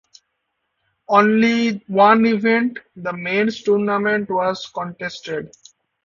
Only 1.09 1.77
one 1.85 2.25
event, 2.25 2.79
the 2.95 3.13
"men's 3.13 3.61
tournament", 3.61 4.31
was 4.31 4.65
contested. 4.73 5.51